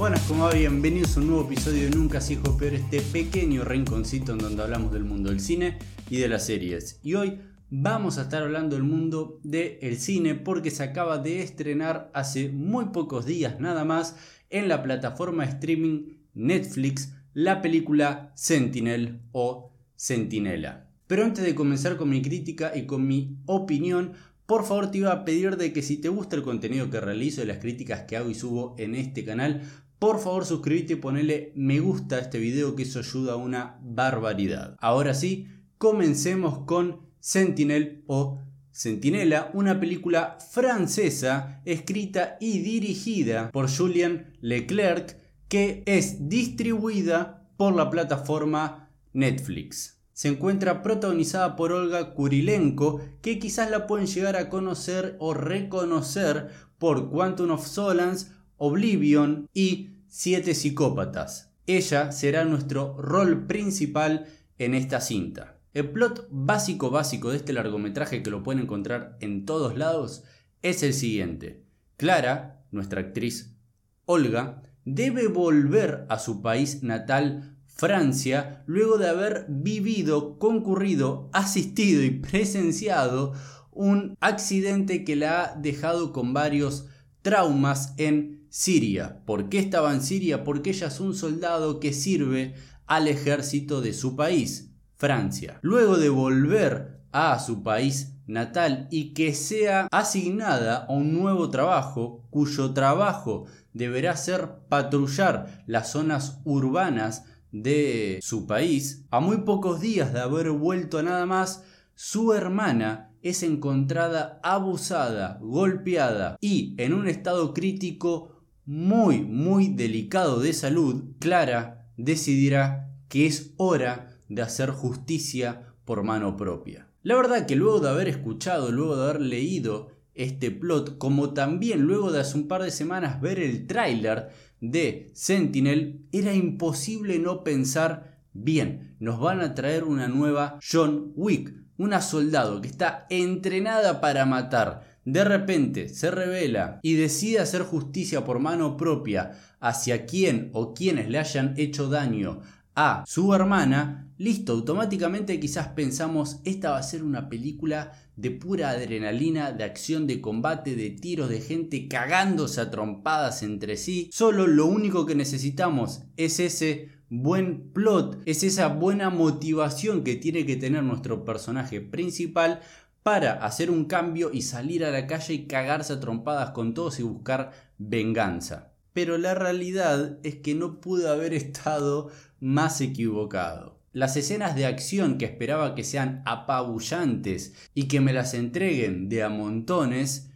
[0.00, 0.54] Buenas, como va?
[0.54, 4.62] Bienvenidos a un nuevo episodio de Nunca se dijo peor, este pequeño rinconcito en donde
[4.62, 5.76] hablamos del mundo del cine
[6.08, 6.98] y de las series.
[7.02, 7.38] Y hoy
[7.68, 12.86] vamos a estar hablando del mundo del cine porque se acaba de estrenar hace muy
[12.86, 14.16] pocos días nada más
[14.48, 20.88] en la plataforma streaming Netflix la película Sentinel o Sentinela.
[21.08, 24.14] Pero antes de comenzar con mi crítica y con mi opinión,
[24.46, 27.42] por favor te iba a pedir de que si te gusta el contenido que realizo
[27.42, 29.62] y las críticas que hago y subo en este canal,
[30.00, 33.78] por favor suscríbete y ponele me gusta a este video que eso ayuda a una
[33.82, 34.76] barbaridad.
[34.80, 35.46] Ahora sí,
[35.78, 38.40] comencemos con Sentinel o
[38.72, 45.16] Sentinela, una película francesa escrita y dirigida por Julien Leclerc
[45.48, 53.70] que es distribuida por la plataforma Netflix se encuentra protagonizada por Olga Kurilenko, que quizás
[53.70, 58.26] la pueden llegar a conocer o reconocer por Quantum of Solace,
[58.62, 61.50] Oblivion y Siete Psicópatas.
[61.66, 64.26] Ella será nuestro rol principal
[64.58, 65.56] en esta cinta.
[65.72, 70.24] El plot básico básico de este largometraje que lo pueden encontrar en todos lados
[70.60, 71.64] es el siguiente.
[71.96, 73.56] Clara, nuestra actriz
[74.04, 82.10] Olga, debe volver a su país natal Francia, luego de haber vivido, concurrido, asistido y
[82.10, 83.32] presenciado
[83.70, 86.88] un accidente que la ha dejado con varios
[87.22, 89.22] traumas en Siria.
[89.24, 90.44] ¿Por qué estaba en Siria?
[90.44, 92.54] Porque ella es un soldado que sirve
[92.86, 95.60] al ejército de su país, Francia.
[95.62, 102.26] Luego de volver a su país natal y que sea asignada a un nuevo trabajo
[102.30, 110.12] cuyo trabajo deberá ser patrullar las zonas urbanas de su país, a muy pocos días
[110.12, 117.52] de haber vuelto nada más, su hermana es encontrada abusada, golpeada y en un estado
[117.52, 118.39] crítico
[118.70, 126.36] muy, muy delicado de salud, Clara decidirá que es hora de hacer justicia por mano
[126.36, 126.86] propia.
[127.02, 131.80] La verdad que luego de haber escuchado, luego de haber leído este plot, como también
[131.80, 134.28] luego de hace un par de semanas ver el tráiler
[134.60, 141.52] de Sentinel, era imposible no pensar, bien, nos van a traer una nueva John Wick,
[141.76, 144.89] una soldado que está entrenada para matar.
[145.04, 151.08] De repente se revela y decide hacer justicia por mano propia hacia quien o quienes
[151.08, 152.40] le hayan hecho daño
[152.74, 158.70] a su hermana, listo, automáticamente quizás pensamos, esta va a ser una película de pura
[158.70, 164.08] adrenalina, de acción, de combate, de tiros, de gente cagándose a trompadas entre sí.
[164.12, 170.46] Solo lo único que necesitamos es ese buen plot, es esa buena motivación que tiene
[170.46, 172.60] que tener nuestro personaje principal
[173.02, 177.00] para hacer un cambio y salir a la calle y cagarse a trompadas con todos
[177.00, 178.72] y buscar venganza.
[178.92, 183.78] Pero la realidad es que no pudo haber estado más equivocado.
[183.92, 189.24] Las escenas de acción que esperaba que sean apabullantes y que me las entreguen de
[189.24, 190.30] a montones,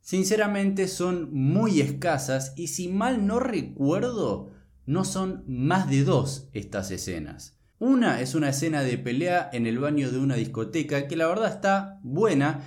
[0.00, 4.50] sinceramente son muy escasas y si mal no recuerdo,
[4.84, 7.57] no son más de dos estas escenas.
[7.80, 11.54] Una es una escena de pelea en el baño de una discoteca que la verdad
[11.54, 12.64] está buena,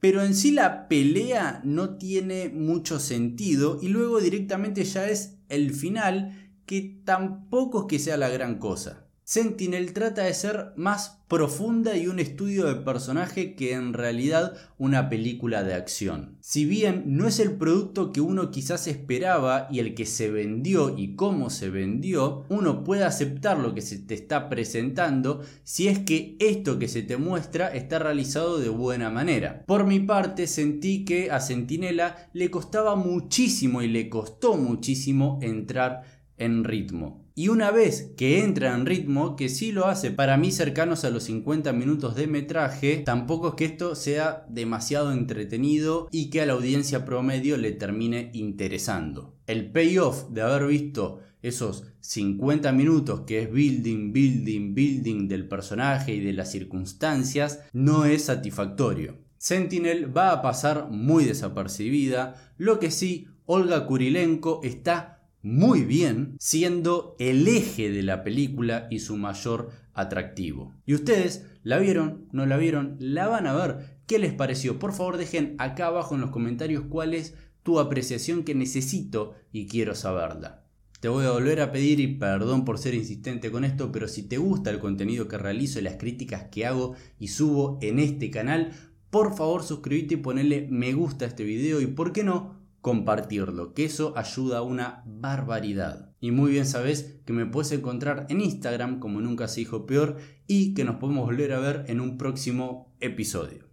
[0.00, 5.74] pero en sí la pelea no tiene mucho sentido y luego directamente ya es el
[5.74, 9.03] final que tampoco es que sea la gran cosa.
[9.26, 15.08] Sentinel trata de ser más profunda y un estudio de personaje que en realidad una
[15.08, 16.36] película de acción.
[16.42, 20.94] Si bien no es el producto que uno quizás esperaba y el que se vendió
[20.98, 26.00] y cómo se vendió, uno puede aceptar lo que se te está presentando si es
[26.00, 29.64] que esto que se te muestra está realizado de buena manera.
[29.66, 36.02] Por mi parte sentí que a Sentinela le costaba muchísimo y le costó muchísimo entrar
[36.36, 37.23] en ritmo.
[37.36, 41.10] Y una vez que entra en ritmo, que sí lo hace para mí cercanos a
[41.10, 46.46] los 50 minutos de metraje, tampoco es que esto sea demasiado entretenido y que a
[46.46, 49.34] la audiencia promedio le termine interesando.
[49.48, 56.14] El payoff de haber visto esos 50 minutos que es building, building, building del personaje
[56.14, 59.18] y de las circunstancias no es satisfactorio.
[59.38, 65.14] Sentinel va a pasar muy desapercibida, lo que sí, Olga Kurilenko está
[65.44, 70.72] muy bien, siendo el eje de la película y su mayor atractivo.
[70.86, 72.26] ¿Y ustedes la vieron?
[72.32, 72.96] ¿No la vieron?
[72.98, 73.98] ¿La van a ver?
[74.06, 74.78] ¿Qué les pareció?
[74.78, 79.66] Por favor dejen acá abajo en los comentarios cuál es tu apreciación que necesito y
[79.66, 80.64] quiero saberla.
[81.00, 84.22] Te voy a volver a pedir y perdón por ser insistente con esto, pero si
[84.22, 88.30] te gusta el contenido que realizo y las críticas que hago y subo en este
[88.30, 88.72] canal,
[89.10, 92.53] por favor suscríbete y ponle me gusta a este video y por qué no
[92.84, 96.12] compartirlo, que eso ayuda a una barbaridad.
[96.20, 100.18] Y muy bien sabes que me puedes encontrar en Instagram como nunca se dijo peor
[100.46, 103.70] y que nos podemos volver a ver en un próximo episodio.